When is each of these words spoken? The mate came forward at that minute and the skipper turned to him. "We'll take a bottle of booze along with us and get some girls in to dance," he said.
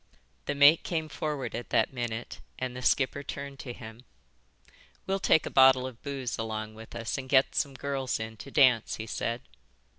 The 0.45 0.55
mate 0.55 0.81
came 0.81 1.09
forward 1.09 1.53
at 1.53 1.69
that 1.69 1.93
minute 1.93 2.41
and 2.57 2.75
the 2.75 2.81
skipper 2.81 3.21
turned 3.21 3.59
to 3.59 3.71
him. 3.71 4.03
"We'll 5.05 5.19
take 5.19 5.45
a 5.45 5.51
bottle 5.51 5.85
of 5.85 6.01
booze 6.01 6.39
along 6.39 6.73
with 6.73 6.95
us 6.95 7.19
and 7.19 7.29
get 7.29 7.53
some 7.53 7.75
girls 7.75 8.19
in 8.19 8.35
to 8.37 8.49
dance," 8.49 8.95
he 8.95 9.05
said. 9.05 9.41